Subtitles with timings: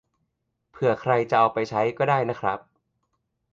[0.71, 2.59] เผื่อใครจะเอาไปใช้ก็ได้นะครับ